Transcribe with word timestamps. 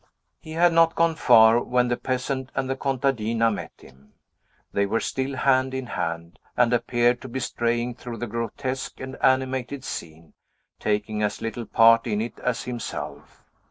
He 0.39 0.53
had 0.53 0.73
not 0.73 0.95
gone 0.95 1.13
far 1.13 1.61
when 1.63 1.87
the 1.87 1.95
peasant 1.95 2.49
and 2.55 2.67
the 2.67 2.75
contadina 2.75 3.51
met 3.51 3.71
him. 3.77 4.13
They 4.73 4.87
were 4.87 4.99
still 4.99 5.35
hand 5.35 5.75
in 5.75 5.85
hand, 5.85 6.39
and 6.57 6.73
appeared 6.73 7.21
to 7.21 7.27
be 7.27 7.39
straying 7.39 7.93
through 7.93 8.17
the 8.17 8.25
grotesque 8.25 8.99
and 8.99 9.15
animated 9.21 9.83
scene, 9.83 10.33
taking 10.79 11.21
as 11.21 11.39
little 11.43 11.67
part 11.67 12.07
in 12.07 12.19
it 12.19 12.39
as 12.39 12.63
himself. 12.63 13.43